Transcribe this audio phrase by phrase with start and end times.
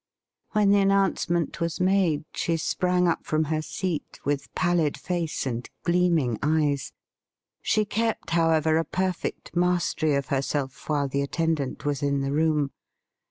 [0.53, 5.69] When the announcement was made, she sprang up from her seat, with pallid face and
[5.83, 6.91] gleaming eyes.
[7.61, 12.71] She kept, however, a perfect mastery of herself while the attendant was in the room.